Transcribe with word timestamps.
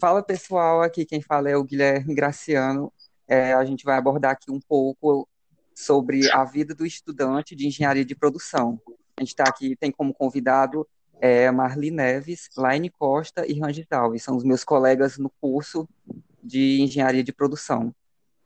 Fala 0.00 0.22
pessoal, 0.22 0.82
aqui 0.82 1.04
quem 1.04 1.20
fala 1.20 1.48
é 1.48 1.56
o 1.56 1.64
Guilherme 1.64 2.14
Graciano. 2.14 2.92
É, 3.26 3.52
a 3.52 3.64
gente 3.64 3.84
vai 3.84 3.96
abordar 3.96 4.32
aqui 4.32 4.50
um 4.50 4.60
pouco 4.60 5.28
sobre 5.74 6.30
a 6.32 6.44
vida 6.44 6.74
do 6.74 6.84
estudante 6.84 7.54
de 7.54 7.66
engenharia 7.66 8.04
de 8.04 8.14
produção. 8.14 8.80
A 9.16 9.20
gente 9.20 9.30
está 9.30 9.44
aqui, 9.44 9.76
tem 9.76 9.90
como 9.90 10.12
convidado 10.12 10.86
é, 11.20 11.50
Marli 11.50 11.90
Neves, 11.90 12.48
Laine 12.56 12.90
Costa 12.90 13.46
e 13.46 13.58
Rangel 13.60 13.86
Alves, 13.92 14.24
são 14.24 14.36
os 14.36 14.42
meus 14.42 14.64
colegas 14.64 15.18
no 15.18 15.30
curso 15.40 15.88
de 16.42 16.80
engenharia 16.82 17.22
de 17.22 17.32
produção. 17.32 17.94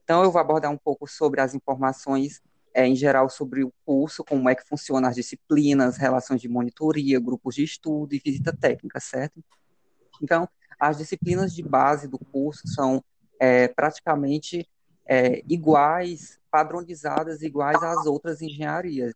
Então, 0.04 0.22
eu 0.22 0.30
vou 0.30 0.40
abordar 0.40 0.70
um 0.70 0.76
pouco 0.76 1.06
sobre 1.06 1.40
as 1.40 1.54
informações 1.54 2.42
é, 2.74 2.86
em 2.86 2.94
geral 2.94 3.30
sobre 3.30 3.64
o 3.64 3.72
curso, 3.86 4.22
como 4.22 4.48
é 4.50 4.54
que 4.54 4.68
funcionam 4.68 5.08
as 5.08 5.16
disciplinas, 5.16 5.96
relações 5.96 6.42
de 6.42 6.48
monitoria, 6.48 7.18
grupos 7.18 7.54
de 7.54 7.64
estudo 7.64 8.14
e 8.14 8.20
visita 8.22 8.54
técnica, 8.54 9.00
certo? 9.00 9.42
Então, 10.22 10.46
as 10.78 10.98
disciplinas 10.98 11.54
de 11.54 11.62
base 11.62 12.08
do 12.08 12.18
curso 12.18 12.66
são 12.68 13.02
é, 13.40 13.68
praticamente 13.68 14.68
é, 15.06 15.42
iguais, 15.48 16.38
padronizadas, 16.50 17.42
iguais 17.42 17.82
às 17.82 18.06
outras 18.06 18.42
engenharias. 18.42 19.14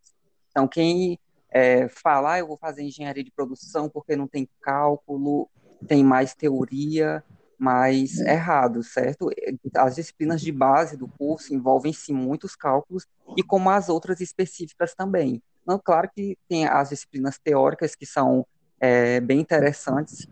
Então, 0.50 0.66
quem 0.68 1.18
é, 1.50 1.88
fala, 1.88 2.34
ah, 2.34 2.38
eu 2.38 2.46
vou 2.46 2.56
fazer 2.56 2.82
engenharia 2.82 3.24
de 3.24 3.30
produção 3.30 3.88
porque 3.88 4.16
não 4.16 4.26
tem 4.26 4.48
cálculo, 4.60 5.48
tem 5.86 6.04
mais 6.04 6.34
teoria, 6.34 7.24
mais 7.58 8.18
errado, 8.20 8.82
certo? 8.82 9.30
As 9.76 9.96
disciplinas 9.96 10.40
de 10.40 10.50
base 10.50 10.96
do 10.96 11.06
curso 11.06 11.54
envolvem-se 11.54 12.12
muitos 12.12 12.56
cálculos 12.56 13.06
e 13.36 13.42
como 13.42 13.68
as 13.68 13.88
outras 13.88 14.20
específicas 14.20 14.94
também. 14.94 15.42
Não, 15.66 15.78
claro 15.78 16.10
que 16.14 16.38
tem 16.48 16.66
as 16.66 16.88
disciplinas 16.88 17.38
teóricas 17.38 17.94
que 17.94 18.06
são 18.06 18.46
é, 18.80 19.20
bem 19.20 19.40
interessantes, 19.40 20.26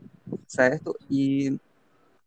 certo? 0.49 0.99
E 1.09 1.61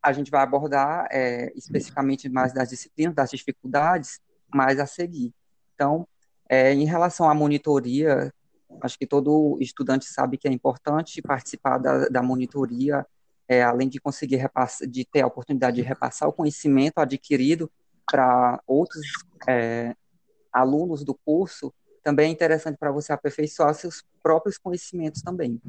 a 0.02 0.13
gente 0.13 0.31
vai 0.31 0.41
abordar 0.41 1.07
é, 1.12 1.52
especificamente 1.55 2.29
mais 2.29 2.53
das 2.53 2.70
disciplinas, 2.70 3.15
das 3.15 3.32
dificuldades, 3.32 4.20
mais 4.54 4.79
a 4.79 4.85
seguir. 4.85 5.34
Então, 5.76 6.07
é, 6.48 6.73
em 6.73 6.85
relação 6.85 7.29
à 7.29 7.34
monitoria, 7.34 8.34
acho 8.82 8.98
que 8.98 9.07
todo 9.07 9.57
estudante 9.60 10.05
sabe 10.05 10.37
que 10.37 10.48
é 10.48 10.51
importante 10.51 11.21
participar 11.21 11.77
da, 11.77 12.07
da 12.07 12.23
monitoria, 12.23 13.05
é, 13.48 13.63
além 13.63 13.90
de 13.90 13.99
conseguir 13.99 14.38
repassar, 14.38 14.88
de 14.88 15.04
ter 15.04 15.21
a 15.21 15.27
oportunidade 15.27 15.76
de 15.76 15.82
repassar 15.82 16.29
o 16.29 16.34
conhecimento 16.34 16.99
adquirido 16.99 17.70
para 18.10 18.62
outros 18.65 19.01
é, 19.48 19.95
alunos 20.51 21.04
do 21.04 21.13
curso, 21.13 21.73
também 22.04 22.29
é 22.29 22.32
interessante 22.32 22.77
para 22.77 22.91
você 22.91 23.13
aperfeiçoar 23.13 23.73
seus 23.73 24.04
próprios 24.21 24.57
conhecimentos 24.57 25.21
também. 25.21 25.61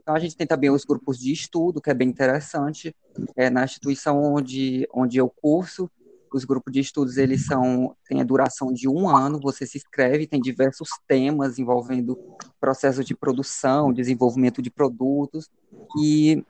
Então, 0.00 0.14
a 0.14 0.18
gente 0.18 0.36
tem 0.36 0.46
também 0.46 0.70
os 0.70 0.84
grupos 0.84 1.18
de 1.18 1.32
estudo, 1.32 1.80
que 1.80 1.90
é 1.90 1.94
bem 1.94 2.08
interessante. 2.08 2.94
É, 3.36 3.50
na 3.50 3.64
instituição 3.64 4.22
onde, 4.22 4.88
onde 4.92 5.18
eu 5.18 5.28
curso, 5.28 5.90
os 6.32 6.44
grupos 6.44 6.72
de 6.72 6.80
estudos, 6.80 7.16
eles 7.16 7.46
são, 7.46 7.94
têm 8.06 8.20
a 8.20 8.24
duração 8.24 8.72
de 8.72 8.88
um 8.88 9.08
ano, 9.08 9.40
você 9.40 9.66
se 9.66 9.78
inscreve, 9.78 10.26
tem 10.26 10.40
diversos 10.40 10.90
temas 11.06 11.58
envolvendo 11.58 12.18
processos 12.60 13.04
de 13.04 13.14
produção, 13.14 13.92
desenvolvimento 13.92 14.60
de 14.60 14.70
produtos, 14.70 15.50
e 15.98 16.44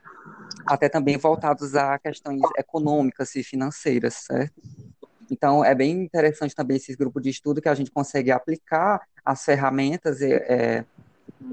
até 0.66 0.88
também 0.88 1.16
voltados 1.16 1.74
a 1.74 1.98
questões 1.98 2.40
econômicas 2.58 3.34
e 3.34 3.42
financeiras, 3.42 4.14
certo? 4.14 4.60
Então, 5.30 5.64
é 5.64 5.74
bem 5.74 6.02
interessante 6.02 6.54
também 6.54 6.78
esses 6.78 6.96
grupos 6.96 7.22
de 7.22 7.30
estudo 7.30 7.60
que 7.60 7.68
a 7.68 7.74
gente 7.74 7.90
consegue 7.90 8.30
aplicar 8.30 9.02
as 9.24 9.44
ferramentas, 9.44 10.22
é, 10.22 10.84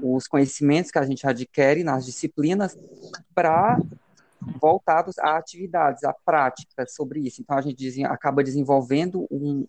os 0.02 0.26
conhecimentos 0.26 0.90
que 0.90 0.98
a 0.98 1.04
gente 1.04 1.26
adquire 1.26 1.84
nas 1.84 2.04
disciplinas 2.04 2.76
para 3.34 3.78
voltados 4.60 5.18
a 5.18 5.36
atividades, 5.36 6.04
a 6.04 6.12
práticas 6.12 6.94
sobre 6.94 7.20
isso. 7.20 7.40
Então, 7.40 7.56
a 7.56 7.60
gente 7.60 8.04
acaba 8.04 8.42
desenvolvendo 8.42 9.26
um 9.30 9.66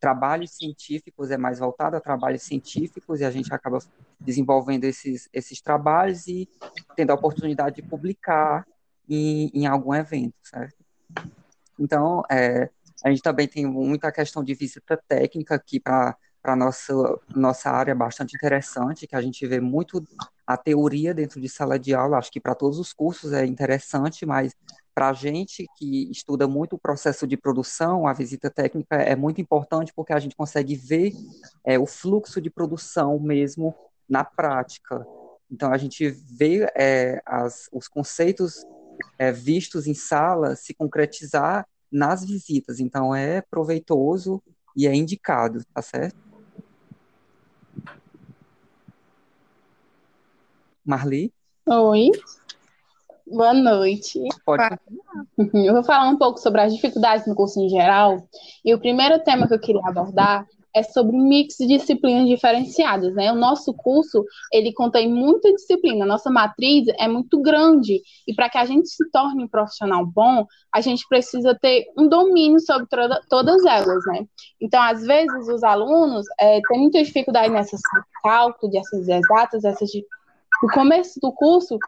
trabalhos 0.00 0.52
científicos, 0.52 1.30
é 1.30 1.36
mais 1.36 1.58
voltado 1.58 1.96
a 1.96 2.00
trabalhos 2.00 2.42
científicos, 2.42 3.20
e 3.20 3.24
a 3.24 3.30
gente 3.30 3.52
acaba 3.52 3.78
desenvolvendo 4.20 4.84
esses, 4.84 5.28
esses 5.32 5.60
trabalhos 5.60 6.26
e 6.28 6.48
tendo 6.94 7.10
a 7.10 7.14
oportunidade 7.14 7.76
de 7.76 7.82
publicar 7.82 8.64
em, 9.08 9.50
em 9.52 9.66
algum 9.66 9.94
evento, 9.94 10.34
certo? 10.42 10.76
Então, 11.78 12.22
é, 12.30 12.70
a 13.04 13.10
gente 13.10 13.22
também 13.22 13.48
tem 13.48 13.66
muita 13.66 14.12
questão 14.12 14.42
de 14.42 14.54
visita 14.54 14.96
técnica 15.08 15.54
aqui 15.54 15.80
para 15.80 16.16
a 16.52 16.56
nossa, 16.56 16.94
nossa 17.34 17.70
área 17.70 17.94
bastante 17.94 18.34
interessante, 18.34 19.06
que 19.06 19.16
a 19.16 19.20
gente 19.20 19.46
vê 19.46 19.60
muito 19.60 20.02
a 20.46 20.56
teoria 20.56 21.12
dentro 21.12 21.40
de 21.40 21.48
sala 21.48 21.78
de 21.78 21.94
aula, 21.94 22.18
acho 22.18 22.32
que 22.32 22.40
para 22.40 22.54
todos 22.54 22.78
os 22.78 22.92
cursos 22.92 23.32
é 23.32 23.44
interessante, 23.44 24.24
mas 24.24 24.54
para 24.94 25.10
a 25.10 25.12
gente 25.12 25.66
que 25.76 26.10
estuda 26.10 26.48
muito 26.48 26.74
o 26.74 26.78
processo 26.78 27.26
de 27.26 27.36
produção, 27.36 28.06
a 28.06 28.12
visita 28.12 28.50
técnica 28.50 28.96
é 28.96 29.14
muito 29.14 29.40
importante 29.40 29.92
porque 29.94 30.12
a 30.12 30.18
gente 30.18 30.34
consegue 30.34 30.74
ver 30.74 31.12
é, 31.64 31.78
o 31.78 31.86
fluxo 31.86 32.40
de 32.40 32.50
produção 32.50 33.18
mesmo 33.18 33.74
na 34.08 34.24
prática. 34.24 35.06
Então, 35.50 35.72
a 35.72 35.78
gente 35.78 36.08
vê 36.10 36.66
é, 36.76 37.22
as, 37.24 37.68
os 37.72 37.86
conceitos 37.86 38.64
é, 39.18 39.30
vistos 39.30 39.86
em 39.86 39.94
sala 39.94 40.56
se 40.56 40.74
concretizar 40.74 41.66
nas 41.92 42.24
visitas. 42.24 42.80
Então, 42.80 43.14
é 43.14 43.40
proveitoso 43.40 44.42
e 44.76 44.86
é 44.86 44.94
indicado, 44.94 45.64
tá 45.72 45.80
certo? 45.80 46.27
Marli? 50.88 51.30
Oi. 51.66 52.10
Boa 53.26 53.52
noite. 53.52 54.18
Pode. 54.42 54.62
Eu 55.52 55.74
vou 55.74 55.84
falar 55.84 56.08
um 56.08 56.16
pouco 56.16 56.38
sobre 56.38 56.62
as 56.62 56.74
dificuldades 56.74 57.26
no 57.26 57.34
curso 57.34 57.60
em 57.60 57.68
geral. 57.68 58.26
E 58.64 58.72
o 58.72 58.78
primeiro 58.78 59.22
tema 59.22 59.46
que 59.46 59.52
eu 59.52 59.60
queria 59.60 59.82
abordar 59.84 60.46
é 60.74 60.82
sobre 60.82 61.14
mix 61.14 61.56
de 61.58 61.66
disciplinas 61.66 62.26
diferenciadas, 62.26 63.14
né? 63.14 63.30
O 63.30 63.36
nosso 63.36 63.74
curso, 63.74 64.24
ele 64.50 64.72
contém 64.72 65.12
muita 65.12 65.52
disciplina, 65.52 66.06
nossa 66.06 66.30
matriz 66.30 66.86
é 66.98 67.06
muito 67.06 67.40
grande, 67.40 68.00
e 68.26 68.34
para 68.34 68.48
que 68.48 68.58
a 68.58 68.64
gente 68.64 68.88
se 68.88 69.10
torne 69.10 69.44
um 69.44 69.48
profissional 69.48 70.06
bom, 70.06 70.46
a 70.72 70.80
gente 70.80 71.06
precisa 71.08 71.54
ter 71.54 71.86
um 71.98 72.08
domínio 72.08 72.60
sobre 72.60 72.86
toda, 72.86 73.20
todas 73.28 73.64
elas, 73.64 74.04
né? 74.06 74.24
Então, 74.60 74.80
às 74.80 75.02
vezes, 75.02 75.48
os 75.48 75.62
alunos 75.62 76.24
é, 76.40 76.60
têm 76.68 76.80
muita 76.80 77.02
dificuldade 77.02 77.52
nessas 77.52 77.80
cálculos, 78.22 78.72
dessas 78.72 79.08
exatas, 79.08 79.64
essas 79.64 79.90
no 80.62 80.70
começo 80.70 81.18
do 81.20 81.32
curso, 81.32 81.78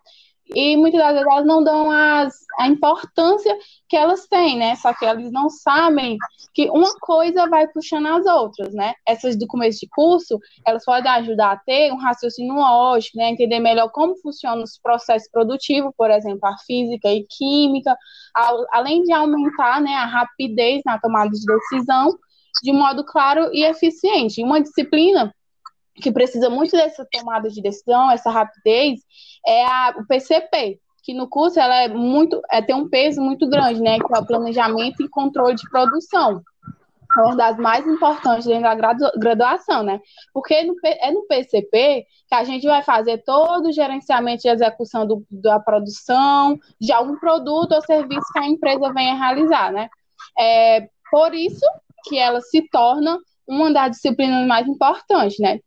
e 0.55 0.77
muitas 0.77 1.01
das 1.01 1.13
vezes 1.13 1.27
elas 1.31 1.47
não 1.47 1.63
dão 1.63 1.91
as, 1.91 2.35
a 2.59 2.67
importância 2.67 3.57
que 3.89 3.97
elas 3.97 4.27
têm, 4.27 4.59
né? 4.59 4.75
Só 4.77 4.93
que 4.93 5.05
eles 5.05 5.31
não 5.31 5.49
sabem 5.49 6.17
que 6.53 6.69
uma 6.71 6.93
coisa 7.01 7.49
vai 7.49 7.69
puxando 7.69 8.07
as 8.07 8.27
outras, 8.27 8.75
né? 8.75 8.95
Essas 9.07 9.39
do 9.39 9.47
começo 9.47 9.81
de 9.81 9.89
curso, 9.89 10.41
elas 10.67 10.85
podem 10.85 11.11
ajudar 11.11 11.53
a 11.53 11.57
ter 11.57 11.93
um 11.93 11.99
raciocínio 11.99 12.55
lógico, 12.55 13.17
né? 13.19 13.31
Entender 13.31 13.61
melhor 13.61 13.91
como 13.91 14.17
funcionam 14.17 14.65
os 14.65 14.79
processos 14.83 15.31
produtivos, 15.31 15.93
por 15.97 16.11
exemplo, 16.11 16.45
a 16.45 16.57
física 16.67 17.09
e 17.09 17.25
química, 17.29 17.97
além 18.73 19.03
de 19.05 19.13
aumentar 19.13 19.81
né, 19.81 19.95
a 19.95 20.07
rapidez 20.07 20.83
na 20.85 20.99
tomada 20.99 21.31
de 21.31 21.45
decisão 21.45 22.19
de 22.63 22.73
modo 22.73 23.05
claro 23.05 23.51
e 23.53 23.65
eficiente. 23.65 24.43
Uma 24.43 24.61
disciplina 24.61 25.33
que 26.01 26.13
precisa 26.13 26.51
muito 26.51 26.73
dessa 26.73 27.07
tomada 27.11 27.49
de 27.49 27.63
decisão, 27.63 28.11
essa 28.11 28.31
rapidez, 28.31 29.01
é 29.47 29.65
a, 29.65 29.95
o 29.99 30.07
PCP, 30.07 30.81
que 31.03 31.15
no 31.15 31.29
curso 31.29 31.59
ela 31.59 31.75
é 31.83 31.89
muito, 31.89 32.41
é, 32.51 32.61
tem 32.61 32.75
um 32.75 32.89
peso 32.89 33.21
muito 33.21 33.49
grande, 33.49 33.81
né? 33.81 33.99
Que 33.99 34.15
é 34.15 34.19
o 34.19 34.27
planejamento 34.27 35.03
e 35.03 35.09
controle 35.09 35.55
de 35.55 35.69
produção. 35.71 36.43
É 37.17 37.23
uma 37.23 37.37
das 37.37 37.57
mais 37.59 37.87
importantes 37.87 38.47
dentro 38.47 38.63
da 38.63 38.95
graduação, 39.17 39.83
né? 39.83 40.01
Porque 40.33 40.63
no, 40.63 40.77
é 40.85 41.11
no 41.11 41.27
PCP 41.27 42.07
que 42.29 42.35
a 42.35 42.45
gente 42.45 42.67
vai 42.67 42.83
fazer 42.83 43.19
todo 43.25 43.69
o 43.69 43.73
gerenciamento 43.73 44.43
de 44.43 44.49
execução 44.49 45.05
do, 45.07 45.27
da 45.31 45.59
produção 45.59 46.57
de 46.81 46.93
algum 46.93 47.19
produto 47.19 47.73
ou 47.73 47.83
serviço 47.83 48.33
que 48.33 48.39
a 48.39 48.47
empresa 48.47 48.93
venha 48.93 49.17
realizar, 49.17 49.73
né? 49.73 49.89
É 50.39 50.89
por 51.11 51.35
isso 51.35 51.67
que 52.05 52.17
ela 52.17 52.41
se 52.41 52.63
torna 52.71 53.19
uma 53.47 53.73
das 53.73 53.93
disciplinas 53.93 54.47
mais 54.47 54.69
importantes, 54.69 55.39
né? 55.41 55.59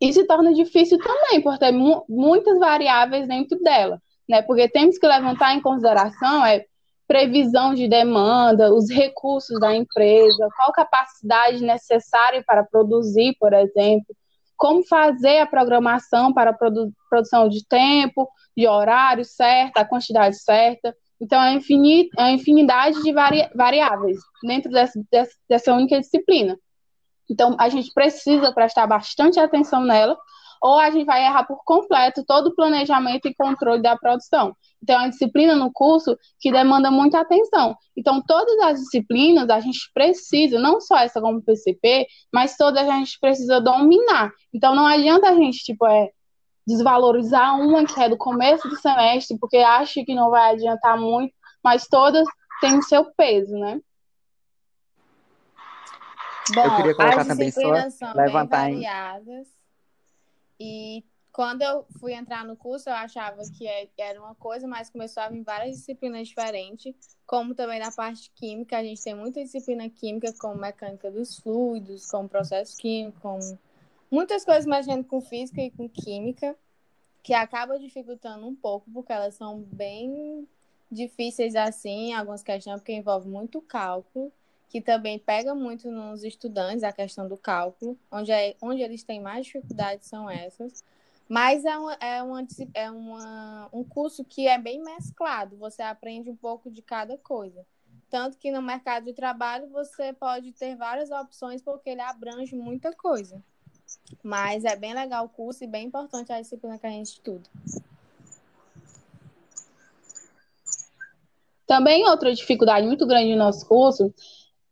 E 0.00 0.12
se 0.12 0.26
torna 0.26 0.52
difícil 0.54 0.98
também, 0.98 1.42
por 1.42 1.58
ter 1.58 1.72
mu 1.72 2.04
muitas 2.08 2.58
variáveis 2.58 3.28
dentro 3.28 3.58
dela, 3.60 4.00
né? 4.28 4.42
Porque 4.42 4.68
temos 4.68 4.98
que 4.98 5.06
levantar 5.06 5.54
em 5.54 5.60
consideração 5.60 6.44
é 6.44 6.64
previsão 7.06 7.74
de 7.74 7.88
demanda, 7.88 8.72
os 8.72 8.88
recursos 8.88 9.58
da 9.58 9.74
empresa, 9.74 10.48
qual 10.56 10.72
capacidade 10.72 11.60
necessária 11.60 12.40
para 12.46 12.62
produzir, 12.62 13.36
por 13.40 13.52
exemplo, 13.52 14.14
como 14.56 14.86
fazer 14.86 15.38
a 15.38 15.46
programação 15.46 16.32
para 16.32 16.50
a 16.50 16.52
produ 16.52 16.92
produção 17.08 17.48
de 17.48 17.66
tempo, 17.66 18.28
de 18.56 18.68
horário 18.68 19.24
certo, 19.24 19.78
a 19.78 19.84
quantidade 19.84 20.40
certa. 20.40 20.94
Então, 21.20 21.42
é, 21.42 21.54
infinita, 21.54 22.10
é 22.22 22.30
infinidade 22.30 23.02
de 23.02 23.12
vari 23.12 23.48
variáveis 23.56 24.18
dentro 24.46 24.70
dessa, 24.70 25.00
dessa 25.48 25.74
única 25.74 25.98
disciplina. 25.98 26.56
Então, 27.30 27.56
a 27.58 27.68
gente 27.68 27.92
precisa 27.94 28.52
prestar 28.52 28.86
bastante 28.86 29.38
atenção 29.38 29.84
nela, 29.84 30.18
ou 30.60 30.78
a 30.78 30.90
gente 30.90 31.06
vai 31.06 31.24
errar 31.24 31.44
por 31.44 31.64
completo 31.64 32.22
todo 32.26 32.48
o 32.48 32.54
planejamento 32.54 33.26
e 33.26 33.34
controle 33.34 33.80
da 33.80 33.96
produção. 33.96 34.54
Então, 34.82 34.96
é 34.96 34.98
uma 34.98 35.10
disciplina 35.10 35.54
no 35.56 35.70
curso 35.72 36.16
que 36.38 36.50
demanda 36.50 36.90
muita 36.90 37.20
atenção. 37.20 37.76
Então, 37.96 38.22
todas 38.26 38.58
as 38.60 38.80
disciplinas 38.80 39.48
a 39.48 39.60
gente 39.60 39.90
precisa, 39.94 40.58
não 40.58 40.80
só 40.80 40.98
essa 40.98 41.20
como 41.20 41.42
PCP, 41.42 42.06
mas 42.32 42.56
todas 42.56 42.86
a 42.86 42.96
gente 42.96 43.18
precisa 43.20 43.60
dominar. 43.60 44.32
Então, 44.52 44.74
não 44.74 44.86
adianta 44.86 45.30
a 45.30 45.34
gente, 45.34 45.58
tipo, 45.64 45.86
é, 45.86 46.10
desvalorizar 46.66 47.58
uma 47.58 47.84
que 47.84 48.00
é 48.00 48.08
do 48.08 48.16
começo 48.16 48.68
do 48.68 48.76
semestre, 48.76 49.38
porque 49.38 49.58
acha 49.58 50.04
que 50.04 50.14
não 50.14 50.30
vai 50.30 50.52
adiantar 50.52 50.98
muito, 50.98 51.32
mas 51.64 51.86
todas 51.86 52.26
têm 52.60 52.78
o 52.78 52.82
seu 52.82 53.06
peso, 53.16 53.56
né? 53.56 53.80
Bom, 56.54 56.64
eu 56.64 56.76
queria 56.76 56.94
colocar 56.94 57.24
também 57.24 57.50
só 57.50 58.12
levantar 58.14 58.64
bem 58.64 58.74
variadas. 58.74 59.46
Em... 60.58 60.98
E 60.98 61.04
quando 61.32 61.62
eu 61.62 61.86
fui 61.98 62.12
entrar 62.12 62.44
no 62.44 62.56
curso, 62.56 62.88
eu 62.88 62.94
achava 62.94 63.40
que 63.56 63.66
é, 63.66 63.88
era 63.96 64.20
uma 64.20 64.34
coisa, 64.34 64.66
mas 64.66 64.90
começou 64.90 65.22
a 65.22 65.28
vir 65.28 65.42
várias 65.42 65.76
disciplinas 65.76 66.28
diferentes, 66.28 66.94
como 67.26 67.54
também 67.54 67.78
na 67.78 67.92
parte 67.92 68.30
química, 68.34 68.78
a 68.78 68.82
gente 68.82 69.02
tem 69.02 69.14
muita 69.14 69.42
disciplina 69.42 69.88
química, 69.88 70.32
como 70.38 70.56
mecânica 70.56 71.10
dos 71.10 71.38
fluidos, 71.38 72.10
como 72.10 72.28
processo 72.28 72.76
químico, 72.76 73.20
como 73.20 73.58
muitas 74.10 74.44
coisas 74.44 74.66
mexendo 74.66 75.04
com 75.04 75.20
física 75.20 75.62
e 75.62 75.70
com 75.70 75.88
química, 75.88 76.56
que 77.22 77.32
acaba 77.32 77.78
dificultando 77.78 78.46
um 78.46 78.54
pouco, 78.54 78.90
porque 78.90 79.12
elas 79.12 79.34
são 79.34 79.60
bem 79.60 80.48
difíceis 80.90 81.54
assim, 81.54 82.12
algumas 82.12 82.42
questões, 82.42 82.80
porque 82.80 82.92
envolve 82.92 83.28
muito 83.28 83.60
cálculo 83.60 84.32
que 84.70 84.80
também 84.80 85.18
pega 85.18 85.52
muito 85.52 85.90
nos 85.90 86.22
estudantes 86.22 86.84
a 86.84 86.92
questão 86.92 87.26
do 87.26 87.36
cálculo, 87.36 87.98
onde, 88.10 88.30
é, 88.30 88.54
onde 88.62 88.80
eles 88.80 89.02
têm 89.02 89.20
mais 89.20 89.44
dificuldades 89.44 90.06
são 90.06 90.30
essas. 90.30 90.84
Mas 91.28 91.64
é, 91.64 91.76
uma, 91.76 91.94
é, 91.94 92.22
uma, 92.22 92.46
é 92.72 92.90
uma, 92.90 93.68
um 93.72 93.82
curso 93.82 94.24
que 94.24 94.46
é 94.46 94.56
bem 94.56 94.80
mesclado, 94.80 95.56
você 95.56 95.82
aprende 95.82 96.30
um 96.30 96.36
pouco 96.36 96.70
de 96.70 96.82
cada 96.82 97.18
coisa. 97.18 97.66
Tanto 98.08 98.38
que 98.38 98.52
no 98.52 98.62
mercado 98.62 99.06
de 99.06 99.12
trabalho 99.12 99.68
você 99.68 100.12
pode 100.12 100.52
ter 100.52 100.76
várias 100.76 101.10
opções, 101.10 101.60
porque 101.60 101.90
ele 101.90 102.00
abrange 102.00 102.54
muita 102.54 102.92
coisa. 102.92 103.42
Mas 104.22 104.64
é 104.64 104.76
bem 104.76 104.94
legal 104.94 105.24
o 105.24 105.28
curso 105.28 105.64
e 105.64 105.66
bem 105.66 105.86
importante 105.88 106.32
a 106.32 106.40
disciplina 106.40 106.78
que 106.78 106.86
a 106.86 106.90
gente 106.90 107.06
estuda. 107.06 107.48
Também 111.66 112.04
outra 112.08 112.32
dificuldade 112.32 112.86
muito 112.86 113.06
grande 113.06 113.32
no 113.32 113.38
nosso 113.38 113.66
curso 113.66 114.14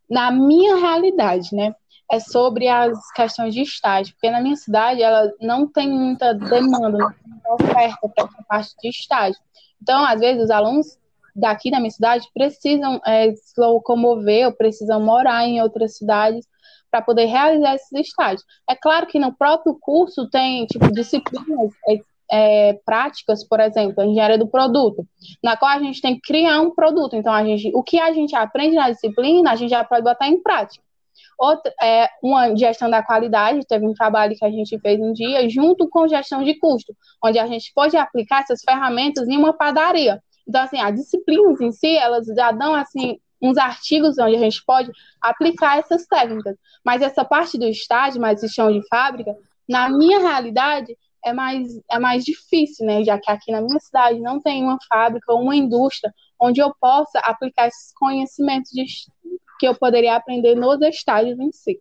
na 0.09 0.31
minha 0.31 0.77
realidade, 0.77 1.55
né? 1.55 1.75
É 2.11 2.19
sobre 2.19 2.69
as 2.69 3.13
questões 3.13 3.53
de 3.53 3.61
estágio, 3.61 4.15
porque 4.15 4.31
na 4.31 4.41
minha 4.41 4.57
cidade 4.57 5.03
ela 5.03 5.31
não 5.41 5.67
tem 5.67 5.91
muita 5.91 6.33
demanda, 6.33 6.99
não 6.99 7.13
tem 7.13 7.27
muita 7.27 7.55
oferta 7.55 8.09
para 8.09 8.25
essa 8.25 8.45
parte 8.49 8.75
de 8.83 8.89
estágio. 8.89 9.41
Então, 9.83 10.05
às 10.05 10.19
vezes, 10.19 10.45
os 10.45 10.51
alunos 10.51 10.99
daqui 11.37 11.71
da 11.71 11.79
minha 11.79 11.91
cidade 11.91 12.27
precisam 12.33 13.01
é, 13.07 13.31
se 13.35 13.61
locomover 13.61 14.47
ou 14.47 14.53
precisam 14.53 15.01
morar 15.01 15.45
em 15.45 15.61
outras 15.61 15.97
cidades 15.97 16.47
para 16.91 17.03
poder 17.03 17.27
realizar 17.27 17.75
esses 17.75 17.93
estágios. 17.93 18.45
É 18.69 18.75
claro 18.75 19.07
que 19.07 19.19
no 19.19 19.33
próprio 19.35 19.79
curso 19.79 20.29
tem 20.31 20.67
tipo 20.67 20.91
disciplinas 20.91 21.73
é, 22.31 22.75
práticas, 22.85 23.47
por 23.47 23.61
exemplo, 23.61 24.03
a 24.03 24.07
engenharia 24.07 24.39
do 24.39 24.49
produto, 24.49 25.07
na 25.43 25.57
qual 25.57 25.71
a 25.71 25.79
gente 25.79 26.01
tem 26.01 26.15
que 26.15 26.21
criar 26.21 26.61
um 26.61 26.75
produto. 26.75 27.17
Então, 27.17 27.33
a 27.33 27.45
gente, 27.45 27.71
o 27.75 27.83
que 27.83 27.99
a 27.99 28.13
gente 28.13 28.35
aprende 28.37 28.77
na 28.77 28.91
disciplina, 28.91 29.51
a 29.51 29.57
gente 29.57 29.71
já 29.71 29.85
pode 29.85 30.03
botar 30.03 30.29
em 30.29 30.43
prática. 30.43 30.83
Outra, 31.39 31.73
é, 31.81 32.09
uma 32.23 32.55
gestão 32.57 32.91
da 32.91 33.03
qualidade, 33.03 33.67
teve 33.67 33.87
um 33.87 33.95
trabalho 33.95 34.35
que 34.37 34.45
a 34.45 34.51
gente 34.51 34.79
fez 34.81 35.01
um 35.01 35.13
dia, 35.13 35.49
junto 35.49 35.89
com 35.89 36.09
gestão 36.09 36.43
de 36.43 36.59
custo, 36.59 36.93
onde 37.25 37.39
a 37.39 37.47
gente 37.47 37.73
pode 37.73 37.97
aplicar 37.97 38.43
essas 38.43 38.61
ferramentas 38.63 39.29
em 39.29 39.37
uma 39.37 39.53
padaria. 39.53 40.21
Então, 40.47 40.63
assim, 40.63 40.81
as 40.81 40.95
disciplinas 40.95 41.61
em 41.61 41.71
si, 41.71 41.97
elas 41.97 42.27
já 42.27 42.51
dão, 42.51 42.75
assim, 42.75 43.19
uns 43.41 43.57
artigos 43.57 44.19
onde 44.19 44.35
a 44.35 44.39
gente 44.41 44.65
pode 44.65 44.91
aplicar 45.23 45.79
essas 45.79 46.07
técnicas. 46.07 46.57
Mas 46.85 47.03
essa 47.03 47.25
parte 47.25 47.57
do 47.57 47.67
estágio, 47.67 48.21
mais 48.21 48.41
gestão 48.41 48.73
de 48.73 48.85
fábrica, 48.89 49.37
na 49.69 49.89
minha 49.89 50.19
realidade, 50.19 50.97
é 51.25 51.33
mais, 51.33 51.69
é 51.91 51.99
mais 51.99 52.25
difícil, 52.25 52.87
né? 52.87 53.05
Já 53.05 53.19
que 53.19 53.31
aqui 53.31 53.53
na 53.53 53.61
minha 53.61 53.81
cidade 53.81 54.21
não 54.21 54.41
tem 54.41 54.63
uma 54.63 54.79
fábrica 54.89 55.33
ou 55.33 55.43
uma 55.43 55.57
indústria 55.57 56.13
onde 56.41 56.61
eu 56.61 56.73
possa 56.81 57.19
aplicar 57.21 57.67
esses 57.67 57.93
conhecimentos 57.95 58.71
de, 58.71 58.85
que 59.59 59.67
eu 59.67 59.75
poderia 59.75 60.17
aprender 60.17 60.55
nos 60.55 60.81
estágios 60.83 61.39
em 61.39 61.53
si. 61.53 61.81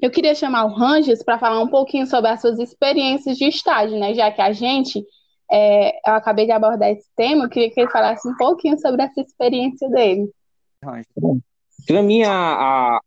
Eu 0.00 0.10
queria 0.10 0.34
chamar 0.34 0.64
o 0.64 0.74
Ranges 0.74 1.22
para 1.22 1.38
falar 1.38 1.60
um 1.60 1.68
pouquinho 1.68 2.06
sobre 2.06 2.28
as 2.28 2.40
suas 2.40 2.58
experiências 2.58 3.38
de 3.38 3.44
estágio, 3.46 3.98
né? 3.98 4.12
Já 4.14 4.32
que 4.32 4.42
a 4.42 4.52
gente, 4.52 5.02
é, 5.50 5.96
eu 6.10 6.14
acabei 6.14 6.44
de 6.44 6.50
abordar 6.50 6.90
esse 6.90 7.08
tema, 7.14 7.44
eu 7.44 7.48
queria 7.48 7.70
que 7.70 7.80
ele 7.80 7.90
falasse 7.90 8.28
um 8.28 8.36
pouquinho 8.36 8.78
sobre 8.80 9.02
essa 9.02 9.20
experiência 9.20 9.88
dele. 9.88 10.28
Para 11.86 12.02
mim, 12.02 12.24
a, 12.24 13.00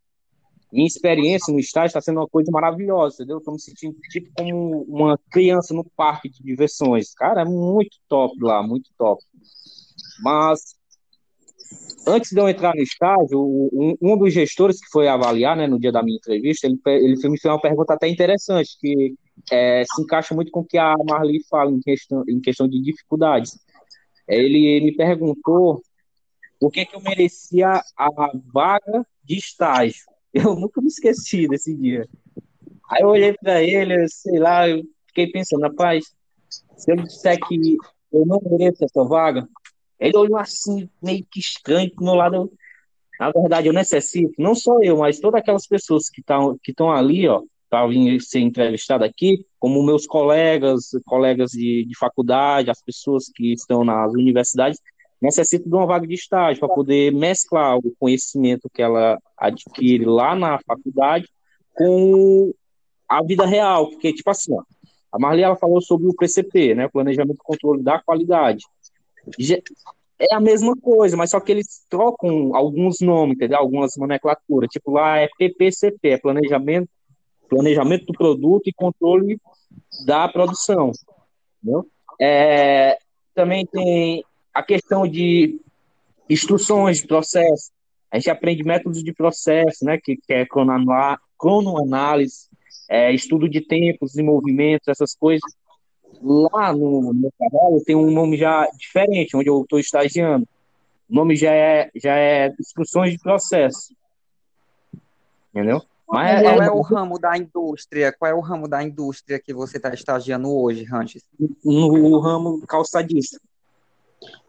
minha 0.76 0.88
experiência 0.88 1.54
no 1.54 1.60
estágio 1.60 1.88
está 1.88 2.02
sendo 2.02 2.20
uma 2.20 2.28
coisa 2.28 2.52
maravilhosa, 2.52 3.16
entendeu? 3.16 3.38
Estou 3.38 3.54
me 3.54 3.62
sentindo 3.62 3.96
tipo 4.10 4.30
como 4.36 4.82
uma 4.84 5.18
criança 5.32 5.74
no 5.74 5.86
parque 5.96 6.30
de 6.30 6.44
diversões. 6.44 7.14
Cara, 7.14 7.42
é 7.42 7.46
muito 7.46 7.98
top 8.10 8.36
lá, 8.42 8.62
muito 8.62 8.90
top. 8.98 9.24
Mas 10.22 10.76
antes 12.06 12.32
de 12.32 12.40
eu 12.40 12.50
entrar 12.50 12.76
no 12.76 12.82
estágio, 12.82 13.40
um, 13.40 13.96
um 14.02 14.18
dos 14.18 14.34
gestores 14.34 14.80
que 14.80 14.90
foi 14.92 15.08
avaliar, 15.08 15.56
né, 15.56 15.66
no 15.66 15.80
dia 15.80 15.94
da 15.94 16.04
minha 16.04 16.18
entrevista, 16.18 16.68
ele, 16.68 16.80
ele 16.86 17.16
me 17.30 17.40
fez 17.40 17.46
uma 17.46 17.62
pergunta 17.62 17.94
até 17.94 18.10
interessante, 18.10 18.78
que 18.80 19.16
é, 19.52 19.84
se 19.86 20.02
encaixa 20.02 20.36
muito 20.36 20.52
com 20.52 20.60
o 20.60 20.66
que 20.66 20.78
a 20.78 20.94
Marli 21.10 21.40
fala 21.50 21.72
em 21.72 21.80
questão, 21.80 22.24
em 22.28 22.42
questão 22.42 22.68
de 22.68 22.82
dificuldades. 22.82 23.58
Ele 24.28 24.82
me 24.82 24.94
perguntou 24.94 25.82
por 26.60 26.70
que, 26.70 26.86
que 26.86 26.96
eu 26.96 27.02
merecia 27.02 27.82
a 27.98 28.10
vaga 28.54 29.06
de 29.24 29.38
estágio. 29.38 30.15
Eu 30.36 30.54
nunca 30.54 30.82
me 30.82 30.88
esqueci 30.88 31.48
desse 31.48 31.74
dia. 31.74 32.06
Aí 32.90 33.02
eu 33.02 33.08
olhei 33.08 33.34
para 33.34 33.64
ele, 33.64 34.06
sei 34.10 34.38
lá, 34.38 34.68
eu 34.68 34.84
fiquei 35.08 35.32
pensando, 35.32 35.62
rapaz, 35.62 36.14
se 36.76 36.92
eu 36.92 36.98
disser 36.98 37.40
que 37.48 37.78
eu 38.12 38.26
não 38.26 38.42
mereço 38.44 38.84
essa 38.84 39.02
vaga, 39.06 39.48
ele 39.98 40.18
olhou 40.18 40.38
assim, 40.38 40.90
meio 41.02 41.26
que 41.32 41.40
estranho 41.40 41.90
pro 41.96 42.04
meu 42.04 42.16
lado. 42.16 42.36
Eu, 42.36 42.52
na 43.18 43.32
verdade, 43.32 43.70
eu 43.70 43.74
necessito, 43.74 44.34
não 44.38 44.54
só 44.54 44.78
eu, 44.82 44.98
mas 44.98 45.22
todas 45.22 45.40
aquelas 45.40 45.66
pessoas 45.66 46.10
que 46.10 46.20
estão 46.20 46.60
que 46.62 46.74
ali, 46.94 47.30
ó, 47.30 47.42
para 47.70 47.88
vir 47.88 48.22
ser 48.22 48.42
entrevistado 48.42 49.06
aqui, 49.06 49.46
como 49.58 49.82
meus 49.84 50.06
colegas, 50.06 50.90
colegas 51.06 51.52
de, 51.52 51.86
de 51.86 51.98
faculdade, 51.98 52.70
as 52.70 52.82
pessoas 52.82 53.32
que 53.34 53.54
estão 53.54 53.86
nas 53.86 54.12
universidades, 54.12 54.82
necessita 55.26 55.68
de 55.68 55.76
uma 55.76 55.86
vaga 55.86 56.08
de 56.08 56.14
estágio 56.14 56.60
para 56.60 56.74
poder 56.74 57.12
mesclar 57.12 57.78
o 57.78 57.96
conhecimento 58.00 58.70
que 58.72 58.82
ela 58.82 59.20
adquire 59.38 60.06
lá 60.06 60.36
na 60.36 60.60
faculdade 60.66 61.28
com 61.74 62.54
a 63.10 63.24
vida 63.24 63.46
real, 63.46 63.90
porque, 63.90 64.14
tipo 64.14 64.30
assim, 64.30 64.54
ó, 64.54 64.64
a 65.12 65.20
Marli 65.20 65.42
ela 65.42 65.56
falou 65.56 65.82
sobre 65.82 66.08
o 66.08 66.14
PCP, 66.14 66.76
né, 66.76 66.88
Planejamento 66.88 67.38
e 67.40 67.44
Controle 67.44 67.84
da 67.84 68.00
Qualidade. 68.00 68.66
É 70.20 70.34
a 70.34 70.40
mesma 70.40 70.76
coisa, 70.76 71.18
mas 71.18 71.32
só 71.32 71.40
que 71.40 71.52
eles 71.52 71.86
trocam 71.90 72.56
alguns 72.56 73.02
nomes, 73.02 73.36
entendeu? 73.36 73.58
Algumas 73.58 73.98
nomenclaturas, 73.98 74.70
tipo 74.70 74.92
lá 74.92 75.18
é 75.18 75.28
PPCP, 75.38 76.10
é 76.10 76.18
Planejamento, 76.18 76.90
Planejamento 77.50 78.06
do 78.06 78.14
Produto 78.14 78.68
e 78.68 78.74
Controle 78.74 79.40
da 80.06 80.28
Produção, 80.28 80.92
entendeu? 81.62 81.86
É, 82.22 82.98
também 83.34 83.66
tem 83.66 84.24
a 84.56 84.64
questão 84.64 85.06
de 85.06 85.60
instruções 86.30 87.02
de 87.02 87.08
processo, 87.08 87.72
a 88.10 88.18
gente 88.18 88.30
aprende 88.30 88.64
métodos 88.64 89.04
de 89.04 89.14
processo, 89.14 89.84
né, 89.84 90.00
que, 90.02 90.16
que 90.16 90.34
é 90.34 90.46
cronoanálise, 91.38 92.48
é, 92.90 93.12
estudo 93.14 93.50
de 93.50 93.60
tempos 93.60 94.16
e 94.16 94.24
movimentos, 94.24 94.88
essas 94.88 95.14
coisas. 95.14 95.44
Lá 96.22 96.72
no 96.72 97.14
meu 97.14 97.32
trabalho 97.38 97.84
tem 97.84 97.98
um 97.98 98.10
nome 98.10 98.38
já 98.38 98.66
diferente, 98.78 99.36
onde 99.36 99.50
eu 99.50 99.62
estou 99.62 99.78
estagiando. 99.78 100.48
O 101.10 101.14
nome 101.14 101.36
já 101.36 101.54
é, 101.54 101.92
já 101.94 102.16
é 102.16 102.54
instruções 102.58 103.12
de 103.12 103.20
processo. 103.20 103.94
Entendeu? 105.50 105.82
Mas 106.08 106.42
qual 106.42 106.62
é, 106.62 106.68
é 106.68 106.72
o 106.72 106.82
ramo 106.82 107.20
da 107.20 107.38
indústria? 107.38 108.14
Qual 108.18 108.32
é 108.32 108.34
o 108.34 108.40
ramo 108.40 108.70
da 108.70 108.82
indústria 108.82 109.40
que 109.40 109.54
você 109.54 109.76
está 109.78 109.94
estagiando 109.94 110.50
hoje, 110.50 110.86
Ranches? 110.86 111.24
No 111.64 112.20
ramo 112.20 112.66
calçadista. 112.66 113.38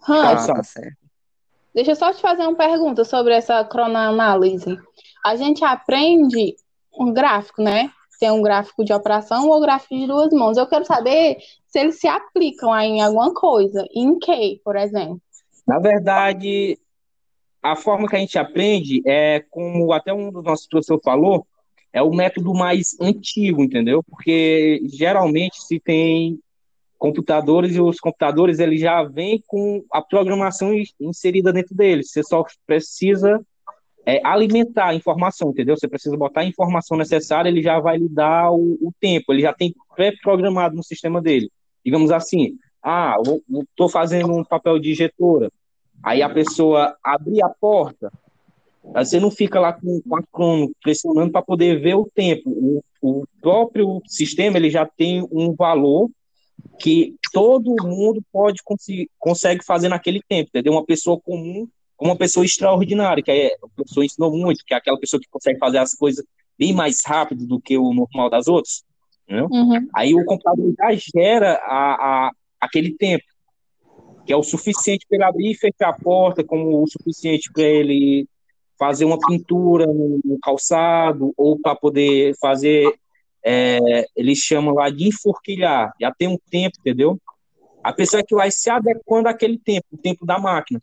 Hans, 0.09 0.49
ah, 0.49 0.55
tá 0.55 0.63
deixa 1.75 1.91
eu 1.91 1.97
só 1.97 2.13
te 2.13 2.21
fazer 2.21 2.43
uma 2.43 2.55
pergunta 2.55 3.05
sobre 3.05 3.35
essa 3.35 3.65
cronoanálise. 3.65 4.79
A 5.25 5.37
gente 5.37 5.65
aprende 5.65 6.57
um 6.99 7.13
gráfico, 7.13 7.63
né? 7.63 7.91
Tem 8.19 8.31
um 8.31 8.41
gráfico 8.41 8.85
de 8.85 8.93
operação 8.93 9.49
ou 9.49 9.61
gráfico 9.61 9.95
de 9.95 10.07
duas 10.07 10.33
mãos. 10.33 10.57
Eu 10.57 10.67
quero 10.67 10.85
saber 10.85 11.37
se 11.67 11.81
eles 11.81 11.99
se 11.99 12.09
aplicam 12.09 12.73
aí 12.73 12.89
em 12.89 13.03
alguma 13.03 13.35
coisa. 13.35 13.87
Em 13.95 14.19
que, 14.19 14.61
por 14.65 14.77
exemplo? 14.77 15.21
Na 15.67 15.79
verdade, 15.79 16.79
a 17.63 17.77
forma 17.77 18.09
que 18.09 18.17
a 18.17 18.19
gente 18.19 18.39
aprende 18.39 19.03
é 19.05 19.41
como 19.51 19.93
até 19.93 20.15
um 20.15 20.31
dos 20.31 20.45
nossos 20.45 20.67
professores 20.67 21.03
falou, 21.05 21.47
é 21.93 22.01
o 22.01 22.11
método 22.11 22.55
mais 22.55 22.97
antigo, 23.01 23.63
entendeu? 23.63 24.03
Porque 24.03 24.81
geralmente 24.85 25.63
se 25.63 25.81
tem 25.81 26.39
computadores 26.99 27.75
e 27.75 27.81
os 27.81 27.99
computadores 27.99 28.59
ele 28.59 28.77
já 28.77 29.03
vêm 29.03 29.43
com 29.47 29.85
a 29.93 30.01
programação 30.01 30.73
inserida 31.01 31.53
dentro 31.53 31.75
deles. 31.75 32.11
Você 32.11 32.23
só 32.23 32.45
precisa 32.67 33.41
é, 34.05 34.21
alimentar 34.25 34.89
a 34.89 34.95
informação, 34.95 35.51
entendeu? 35.51 35.77
Você 35.77 35.89
precisa 35.89 36.17
botar 36.17 36.43
a 36.43 36.47
informação 36.47 36.97
necessária, 36.97 37.49
ele 37.49 37.63
já 37.63 37.79
vai 37.81 37.99
lhe 37.99 38.09
dar 38.09 38.51
o, 38.53 38.79
o 38.81 38.93
tempo, 39.01 39.33
ele 39.33 39.43
já 39.43 39.53
tem 39.53 39.75
pré-programado 39.95 40.77
no 40.77 40.83
sistema 40.83 41.21
dele. 41.21 41.51
Digamos 41.85 42.11
assim, 42.11 42.57
ah, 42.83 43.17
estou 43.71 43.89
fazendo 43.89 44.33
um 44.33 44.45
papel 44.45 44.79
de 44.79 44.93
injetora, 44.93 45.51
aí 46.03 46.23
a 46.23 46.29
pessoa 46.29 46.97
abrir 47.03 47.43
a 47.43 47.49
porta, 47.49 48.13
você 48.95 49.19
não 49.19 49.31
fica 49.31 49.59
lá 49.59 49.73
com, 49.73 50.01
com 50.01 50.17
a 50.17 50.23
crono 50.23 50.71
pressionando 50.81 51.33
para 51.33 51.43
poder 51.43 51.81
ver 51.81 51.95
o 51.95 52.09
tempo. 52.15 52.49
O, 52.51 52.83
o 53.03 53.25
próprio 53.41 54.01
sistema 54.07 54.57
ele 54.57 54.71
já 54.71 54.87
tem 54.87 55.27
um 55.33 55.53
valor 55.53 56.09
que 56.79 57.15
todo 57.33 57.75
mundo 57.83 58.23
pode 58.33 58.63
conseguir, 58.63 59.11
consegue 59.19 59.65
fazer 59.65 59.89
naquele 59.89 60.21
tempo, 60.29 60.51
entendeu? 60.51 60.73
Uma 60.73 60.85
pessoa 60.85 61.19
comum 61.19 61.69
com 61.97 62.07
uma 62.07 62.17
pessoa 62.17 62.45
extraordinária, 62.45 63.23
que 63.23 63.31
é, 63.31 63.57
a 63.63 63.83
pessoa 63.83 64.05
ensinou 64.05 64.31
muito, 64.37 64.65
que 64.67 64.75
é 64.75 64.77
aquela 64.77 64.99
pessoa 64.99 65.21
que 65.21 65.29
consegue 65.31 65.59
fazer 65.59 65.79
as 65.79 65.95
coisas 65.95 66.25
bem 66.59 66.73
mais 66.73 67.01
rápido 67.05 67.47
do 67.47 67.61
que 67.61 67.77
o 67.77 67.93
normal 67.93 68.29
das 68.29 68.47
outras. 68.49 68.85
Uhum. 69.29 69.89
Aí 69.95 70.15
o 70.15 70.25
computador 70.25 70.73
já 70.79 70.95
gera 70.95 71.55
a, 71.65 72.27
a, 72.27 72.31
aquele 72.61 72.95
tempo, 72.95 73.25
que 74.25 74.33
é 74.33 74.37
o 74.37 74.43
suficiente 74.43 75.07
para 75.09 75.17
ele 75.17 75.25
abrir 75.25 75.51
e 75.51 75.55
fechar 75.55 75.89
a 75.89 75.93
porta, 75.93 76.45
como 76.45 76.83
o 76.83 76.87
suficiente 76.87 77.51
para 77.53 77.63
ele 77.63 78.29
fazer 78.79 79.05
uma 79.05 79.19
pintura 79.19 79.87
no, 79.87 80.21
no 80.25 80.39
calçado, 80.41 81.33
ou 81.37 81.59
para 81.59 81.75
poder 81.75 82.35
fazer, 82.41 82.93
é, 83.47 84.07
eles 84.17 84.39
chamam 84.39 84.75
lá 84.75 84.91
de 84.91 85.09
enforquilhar, 85.09 85.93
já 86.01 86.13
tem 86.13 86.29
um 86.29 86.39
tempo, 86.51 86.79
entendeu? 86.81 87.21
A 87.83 87.93
pessoa 87.93 88.25
que 88.27 88.35
vai 88.35 88.51
se 88.51 88.69
adequando 88.69 89.29
àquele 89.29 89.59
tempo, 89.59 89.87
o 89.93 89.99
tempo 89.99 90.27
da 90.27 90.39
máquina 90.39 90.81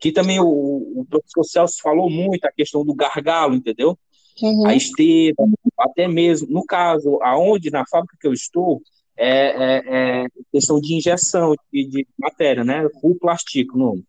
que 0.00 0.12
também 0.12 0.40
o, 0.40 0.46
o 0.46 1.06
professor 1.08 1.44
Celso 1.44 1.82
falou 1.82 2.10
muito 2.10 2.44
a 2.44 2.52
questão 2.52 2.84
do 2.84 2.94
gargalo, 2.94 3.54
entendeu? 3.54 3.98
Uhum. 4.42 4.66
A 4.66 4.74
esteira, 4.74 5.34
até 5.78 6.06
mesmo, 6.06 6.48
no 6.50 6.64
caso, 6.64 7.18
aonde, 7.22 7.70
na 7.70 7.84
fábrica 7.86 8.16
que 8.20 8.26
eu 8.26 8.32
estou, 8.32 8.82
é, 9.16 9.30
é, 9.30 10.24
é 10.24 10.26
questão 10.52 10.78
de 10.80 10.94
injeção 10.94 11.54
de, 11.72 11.88
de, 11.88 12.06
matéria, 12.18 12.62
né? 12.62 12.86
O 13.02 13.14
plástico, 13.14 13.78
não. 13.78 14.02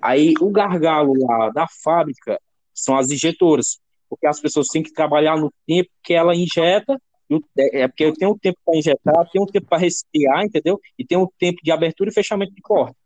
Aí, 0.00 0.32
o 0.40 0.50
gargalo 0.50 1.12
lá 1.26 1.50
da 1.50 1.66
fábrica 1.84 2.40
são 2.72 2.96
as 2.96 3.10
injetoras, 3.10 3.78
porque 4.08 4.26
as 4.26 4.40
pessoas 4.40 4.68
têm 4.68 4.82
que 4.82 4.92
trabalhar 4.92 5.36
no 5.36 5.52
tempo 5.66 5.90
que 6.02 6.14
ela 6.14 6.34
injeta, 6.34 7.00
é, 7.56 7.82
é 7.82 7.88
porque 7.88 8.12
tem 8.12 8.28
um 8.28 8.36
tempo 8.36 8.58
para 8.64 8.76
injetar, 8.76 9.30
tem 9.30 9.40
um 9.40 9.46
tempo 9.46 9.66
para 9.66 9.78
respirar, 9.78 10.44
entendeu? 10.44 10.80
E 10.98 11.04
tem 11.04 11.16
um 11.16 11.28
tempo 11.38 11.58
de 11.62 11.70
abertura 11.70 12.10
e 12.10 12.14
fechamento 12.14 12.54
de 12.54 12.62
porta. 12.62 12.96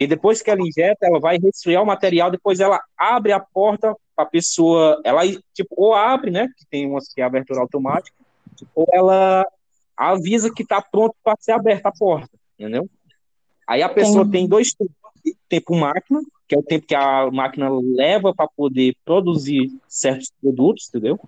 E 0.00 0.06
depois 0.06 0.40
que 0.40 0.50
ela 0.50 0.62
injeta, 0.62 1.06
ela 1.06 1.20
vai 1.20 1.38
resfriar 1.38 1.82
o 1.82 1.86
material, 1.86 2.30
depois 2.30 2.58
ela 2.58 2.80
abre 2.96 3.32
a 3.32 3.40
porta 3.40 3.94
para 4.16 4.24
a 4.24 4.28
pessoa, 4.28 5.00
ela 5.04 5.20
tipo, 5.52 5.74
ou 5.76 5.94
abre, 5.94 6.30
né, 6.30 6.48
que 6.56 6.66
tem 6.70 6.90
que 7.14 7.20
é 7.20 7.24
abertura 7.24 7.60
automática, 7.60 8.16
ou 8.74 8.86
ela 8.92 9.44
avisa 9.96 10.52
que 10.52 10.62
está 10.62 10.80
pronto 10.80 11.14
para 11.22 11.36
ser 11.38 11.52
aberta 11.52 11.90
a 11.90 11.92
porta, 11.92 12.30
entendeu? 12.58 12.88
Aí 13.68 13.82
a 13.82 13.88
pessoa 13.88 14.24
tem, 14.24 14.32
tem 14.32 14.48
dois 14.48 14.72
tempos, 14.72 14.96
tempo 15.48 15.76
máquina, 15.76 16.20
que 16.48 16.54
é 16.54 16.58
o 16.58 16.62
tempo 16.62 16.86
que 16.86 16.94
a 16.94 17.30
máquina 17.30 17.68
leva 17.70 18.34
para 18.34 18.48
poder 18.48 18.96
produzir 19.04 19.70
certos 19.86 20.32
produtos, 20.40 20.88
entendeu? 20.88 21.20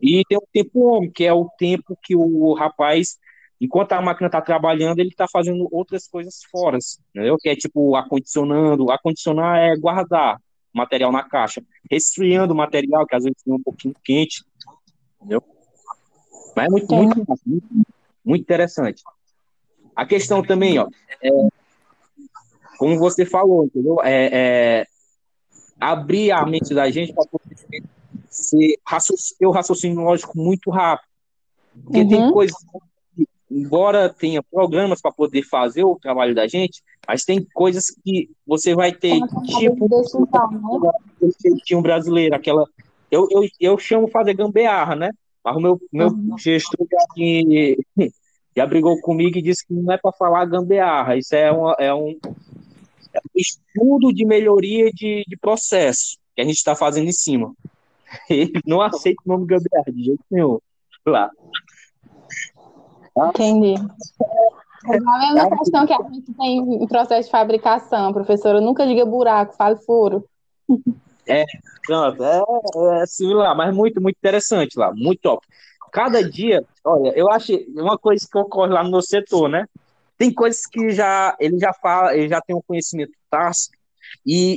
E 0.00 0.22
tem 0.28 0.38
o 0.38 0.48
tempo 0.52 0.84
homem, 0.84 1.10
que 1.10 1.24
é 1.24 1.32
o 1.32 1.48
tempo 1.58 1.96
que 2.02 2.14
o 2.14 2.54
rapaz 2.54 3.18
Enquanto 3.60 3.92
a 3.92 4.02
máquina 4.02 4.26
está 4.26 4.42
trabalhando, 4.42 4.98
ele 4.98 5.08
está 5.08 5.26
fazendo 5.26 5.68
outras 5.70 6.08
coisas 6.08 6.42
fora, 6.50 6.78
entendeu? 7.10 7.36
Que 7.38 7.48
é 7.48 7.56
tipo 7.56 7.96
acondicionando. 7.96 8.90
Acondicionar 8.90 9.58
é 9.58 9.76
guardar 9.76 10.38
material 10.72 11.12
na 11.12 11.22
caixa, 11.22 11.62
resfriando 11.90 12.52
o 12.52 12.56
material, 12.56 13.06
que 13.06 13.14
às 13.14 13.24
vezes 13.24 13.40
tem 13.42 13.54
um 13.54 13.62
pouquinho 13.62 13.94
quente, 14.04 14.44
entendeu? 15.16 15.42
Mas 16.54 16.66
é 16.66 16.68
muito, 16.68 16.94
muito, 16.94 17.24
muito, 17.46 17.68
muito 18.24 18.42
interessante. 18.42 19.02
A 19.94 20.04
questão 20.04 20.42
também, 20.42 20.78
ó, 20.78 20.88
é, 21.22 21.30
como 22.76 22.98
você 22.98 23.24
falou, 23.24 23.64
entendeu? 23.64 23.98
É, 24.02 24.80
é 24.82 24.86
abrir 25.80 26.32
a 26.32 26.44
mente 26.44 26.74
da 26.74 26.90
gente 26.90 27.14
para 27.14 27.24
poder 27.24 27.54
ser, 28.36 28.78
ter 29.38 29.46
o 29.46 29.50
raciocínio 29.50 30.02
lógico 30.02 30.38
muito 30.38 30.70
rápido. 30.70 31.08
Porque 31.84 32.00
uhum. 32.00 32.08
tem 32.08 32.32
coisas 32.32 32.56
embora 33.54 34.08
tenha 34.08 34.42
programas 34.42 35.00
para 35.00 35.12
poder 35.12 35.42
fazer 35.42 35.84
o 35.84 35.96
trabalho 35.96 36.34
da 36.34 36.46
gente, 36.46 36.82
mas 37.06 37.24
tem 37.24 37.46
coisas 37.54 37.86
que 38.04 38.28
você 38.44 38.74
vai 38.74 38.92
ter, 38.92 39.20
tipo, 39.46 39.88
né? 39.88 40.90
jeitinho 41.40 41.80
brasileiro, 41.80 42.34
aquela. 42.34 42.66
Eu, 43.10 43.28
eu, 43.30 43.48
eu 43.60 43.78
chamo 43.78 44.08
fazer 44.08 44.34
gambearra, 44.34 44.96
né? 44.96 45.10
Mas 45.44 45.56
o 45.56 45.60
meu, 45.60 45.80
meu 45.92 46.08
uhum. 46.08 46.36
gestor 46.36 46.86
já, 46.90 48.06
já 48.56 48.66
brigou 48.66 49.00
comigo 49.00 49.38
e 49.38 49.42
disse 49.42 49.64
que 49.66 49.72
não 49.72 49.92
é 49.92 49.98
para 49.98 50.10
falar 50.10 50.46
gambearra, 50.46 51.16
isso 51.16 51.34
é, 51.34 51.52
uma, 51.52 51.76
é, 51.78 51.94
um, 51.94 52.18
é 53.12 53.18
um 53.18 53.36
estudo 53.36 54.12
de 54.12 54.24
melhoria 54.24 54.90
de, 54.90 55.24
de 55.28 55.36
processo 55.36 56.18
que 56.34 56.42
a 56.42 56.44
gente 56.44 56.56
está 56.56 56.74
fazendo 56.74 57.08
em 57.08 57.12
cima. 57.12 57.54
Ele 58.30 58.60
não 58.66 58.80
aceita 58.80 59.22
o 59.24 59.28
nome 59.28 59.46
gambearra 59.46 59.92
de 59.92 60.04
jeito 60.04 60.24
nenhum. 60.30 60.58
Lá. 61.06 61.30
Entendi. 63.16 63.74
É 64.86 64.96
a 64.96 65.34
mesma 65.34 65.58
questão 65.58 65.86
que 65.86 65.92
a 65.92 66.02
gente 66.12 66.32
tem 66.34 66.58
em 66.58 66.86
processo 66.86 67.26
de 67.26 67.30
fabricação, 67.30 68.12
professora. 68.12 68.60
Nunca 68.60 68.86
diga 68.86 69.04
buraco, 69.04 69.56
fale 69.56 69.76
furo. 69.76 70.24
É, 71.26 71.44
pronto, 71.86 72.22
é, 72.22 72.42
é 73.02 73.06
similar, 73.06 73.56
mas 73.56 73.74
muito, 73.74 74.00
muito 74.00 74.16
interessante 74.16 74.78
lá, 74.78 74.92
muito 74.94 75.20
top. 75.20 75.46
Cada 75.90 76.28
dia, 76.28 76.64
olha, 76.84 77.12
eu 77.16 77.30
acho 77.30 77.52
uma 77.68 77.96
coisa 77.96 78.26
que 78.30 78.36
ocorre 78.36 78.72
lá 78.72 78.82
no 78.82 78.90
meu 78.90 79.00
setor, 79.00 79.48
né? 79.48 79.66
Tem 80.18 80.32
coisas 80.32 80.66
que 80.66 80.90
já 80.90 81.36
ele 81.40 81.58
já 81.58 81.72
fala, 81.72 82.14
ele 82.16 82.28
já 82.28 82.40
tem 82.40 82.54
um 82.54 82.62
conhecimento 82.66 83.12
tácito 83.30 83.76
e 84.26 84.56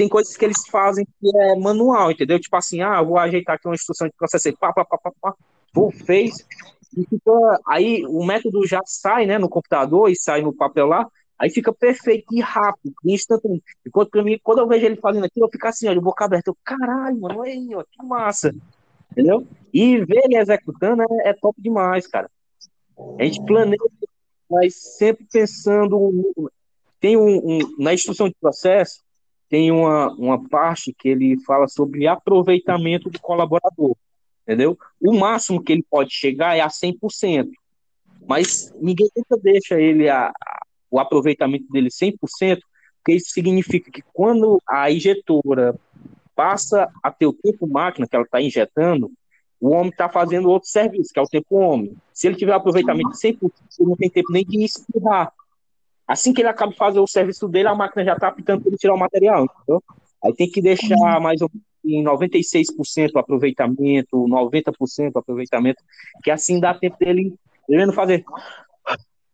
tem 0.00 0.08
coisas 0.08 0.34
que 0.34 0.42
eles 0.46 0.66
fazem 0.66 1.04
que 1.04 1.36
é 1.36 1.56
manual, 1.56 2.10
entendeu? 2.10 2.40
Tipo 2.40 2.56
assim, 2.56 2.80
ah, 2.80 3.02
vou 3.02 3.18
ajeitar 3.18 3.56
aqui 3.56 3.68
uma 3.68 3.74
instrução 3.74 4.08
de 4.08 4.14
processo 4.14 4.50
pá, 4.56 4.72
pá, 4.72 4.82
pá, 4.82 4.96
pá, 4.96 5.12
pá, 5.20 5.34
fez, 6.06 6.38
e 6.96 7.04
fica, 7.04 7.60
aí 7.68 8.06
o 8.06 8.24
método 8.24 8.66
já 8.66 8.80
sai 8.86 9.26
né, 9.26 9.36
no 9.36 9.46
computador 9.46 10.08
e 10.08 10.16
sai 10.16 10.40
no 10.40 10.54
papel 10.54 10.86
lá, 10.86 11.06
aí 11.38 11.50
fica 11.50 11.70
perfeito 11.70 12.34
e 12.34 12.40
rápido, 12.40 12.94
instantâneo. 13.04 13.62
Enquanto 13.86 14.08
pra 14.08 14.24
mim, 14.24 14.40
quando 14.42 14.60
eu 14.60 14.66
vejo 14.66 14.86
ele 14.86 14.96
fazendo 14.96 15.26
aquilo, 15.26 15.44
eu 15.44 15.50
fico 15.50 15.66
assim, 15.66 15.92
de 15.92 16.00
boca 16.00 16.24
aberta, 16.24 16.48
eu, 16.48 16.56
caralho, 16.64 17.20
mano, 17.20 17.42
aí, 17.42 17.68
ó, 17.74 17.84
que 17.84 18.02
massa, 18.02 18.54
entendeu? 19.12 19.46
E 19.70 20.02
ver 20.02 20.22
ele 20.24 20.38
executando 20.38 21.02
é, 21.02 21.28
é 21.28 21.34
top 21.34 21.60
demais, 21.60 22.06
cara. 22.06 22.30
A 23.18 23.22
gente 23.22 23.44
planeja, 23.44 23.84
mas 24.50 24.96
sempre 24.96 25.26
pensando, 25.30 26.50
tem 26.98 27.18
um, 27.18 27.36
um, 27.36 27.58
na 27.78 27.92
instrução 27.92 28.30
de 28.30 28.36
processo, 28.40 29.02
tem 29.50 29.70
uma, 29.70 30.10
uma 30.14 30.48
parte 30.48 30.94
que 30.96 31.10
ele 31.10 31.38
fala 31.44 31.68
sobre 31.68 32.06
aproveitamento 32.06 33.10
do 33.10 33.20
colaborador 33.20 33.94
entendeu? 34.50 34.76
O 35.00 35.12
máximo 35.16 35.62
que 35.62 35.72
ele 35.72 35.84
pode 35.88 36.12
chegar 36.12 36.56
é 36.56 36.60
a 36.60 36.68
100%, 36.68 37.50
mas 38.26 38.74
ninguém 38.80 39.08
nunca 39.16 39.36
deixa 39.40 39.80
ele 39.80 40.08
a, 40.08 40.26
a, 40.28 40.60
o 40.90 40.98
aproveitamento 40.98 41.70
dele 41.70 41.88
100%, 41.88 42.18
porque 42.96 43.12
isso 43.12 43.30
significa 43.30 43.90
que 43.92 44.02
quando 44.12 44.60
a 44.68 44.90
injetora 44.90 45.78
passa 46.34 46.90
a 47.00 47.12
ter 47.12 47.26
o 47.26 47.32
tempo 47.32 47.66
máquina 47.66 48.08
que 48.08 48.16
ela 48.16 48.24
está 48.24 48.42
injetando, 48.42 49.10
o 49.60 49.70
homem 49.70 49.90
está 49.90 50.08
fazendo 50.08 50.48
outro 50.50 50.68
serviço, 50.68 51.12
que 51.12 51.20
é 51.20 51.22
o 51.22 51.28
tempo 51.28 51.56
homem. 51.56 51.94
Se 52.12 52.26
ele 52.26 52.36
tiver 52.36 52.52
aproveitamento 52.52 53.10
de 53.10 53.18
100%, 53.18 53.38
ele 53.78 53.88
não 53.88 53.96
tem 53.96 54.10
tempo 54.10 54.32
nem 54.32 54.44
de 54.44 54.64
espirrar. 54.64 55.32
Assim 56.10 56.32
que 56.32 56.42
ele 56.42 56.48
acaba 56.48 56.72
de 56.72 56.76
fazer 56.76 56.98
o 56.98 57.06
serviço 57.06 57.46
dele, 57.46 57.68
a 57.68 57.74
máquina 57.74 58.04
já 58.04 58.14
está 58.14 58.26
apitando 58.26 58.62
para 58.62 58.70
ele 58.70 58.76
tirar 58.76 58.94
o 58.94 58.98
material, 58.98 59.44
entendeu? 59.44 59.80
Aí 60.24 60.34
tem 60.34 60.50
que 60.50 60.60
deixar 60.60 61.20
mais 61.20 61.40
ou 61.40 61.48
menos 61.48 61.70
em 61.84 62.02
96% 62.02 63.12
aproveitamento, 63.14 64.26
90% 64.26 65.12
aproveitamento, 65.14 65.80
que 66.24 66.32
assim 66.32 66.58
dá 66.58 66.74
tempo 66.74 66.96
dele, 66.98 67.32
ele 67.68 67.86
não 67.86 67.92
fazer 67.92 68.24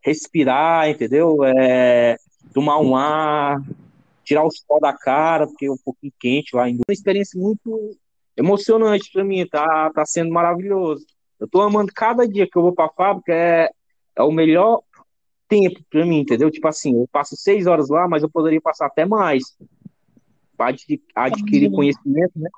respirar, 0.03 0.91
entendeu? 0.91 1.43
É, 1.45 2.17
tomar 2.53 2.79
um 2.79 2.95
ar, 2.95 3.57
tirar 4.23 4.45
o 4.45 4.51
sol 4.51 4.79
da 4.79 4.93
cara, 4.93 5.47
porque 5.47 5.65
é 5.65 5.73
um 5.73 5.79
pouquinho 5.83 6.13
quente 6.21 6.55
lá. 6.55 6.65
Uma 6.65 6.83
experiência 6.91 7.41
muito 7.41 7.97
emocionante 8.37 9.11
para 9.11 9.25
mim, 9.25 9.47
tá, 9.47 9.91
tá 9.95 10.05
sendo 10.05 10.31
maravilhoso. 10.31 11.07
Eu 11.41 11.49
tô 11.49 11.63
amando 11.63 11.91
cada 11.95 12.29
dia 12.29 12.47
que 12.47 12.59
eu 12.59 12.63
vou 12.63 12.75
para 12.75 12.85
a 12.85 12.93
fábrica, 12.93 13.33
é, 13.33 13.71
é 14.15 14.23
o 14.23 14.31
melhor 14.31 14.83
tempo 15.49 15.81
para 15.91 16.05
mim, 16.05 16.21
entendeu? 16.21 16.51
Tipo 16.51 16.69
assim, 16.69 16.95
eu 16.95 17.09
passo 17.11 17.37
seis 17.37 17.67
horas 17.67 17.89
lá, 17.89 18.09
mas 18.09 18.23
eu 18.23 18.31
poderia 18.31 18.61
passar 18.61 18.87
até 18.87 19.05
mais 19.05 19.43
para 20.57 20.75
adquirir 21.15 21.71
conhecimento, 21.71 22.33
né? 22.37 22.49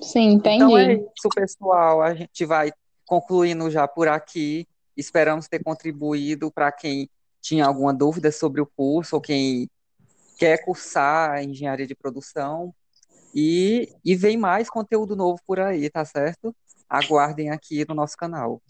Sim, 0.00 0.32
entendi. 0.32 0.56
Então 0.56 0.76
é 0.76 0.94
isso, 0.94 1.28
pessoal. 1.34 2.02
A 2.02 2.14
gente 2.14 2.44
vai 2.44 2.72
concluindo 3.06 3.70
já 3.70 3.86
por 3.86 4.08
aqui. 4.08 4.66
Esperamos 4.96 5.48
ter 5.48 5.62
contribuído 5.62 6.50
para 6.50 6.70
quem 6.70 7.08
tinha 7.40 7.66
alguma 7.66 7.92
dúvida 7.92 8.30
sobre 8.30 8.60
o 8.60 8.66
curso 8.66 9.16
ou 9.16 9.22
quem 9.22 9.68
quer 10.38 10.64
cursar 10.64 11.42
engenharia 11.42 11.86
de 11.86 11.94
produção. 11.94 12.74
E, 13.34 13.94
e 14.04 14.14
vem 14.14 14.36
mais 14.36 14.68
conteúdo 14.68 15.16
novo 15.16 15.40
por 15.46 15.58
aí, 15.58 15.88
tá 15.88 16.04
certo? 16.04 16.54
Aguardem 16.88 17.50
aqui 17.50 17.86
no 17.88 17.94
nosso 17.94 18.16
canal. 18.16 18.60